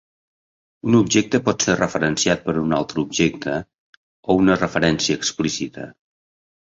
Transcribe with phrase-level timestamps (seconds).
[0.91, 3.57] Un objecte pot ser referenciat per un altre objecte,
[4.35, 5.85] o una referència explícita.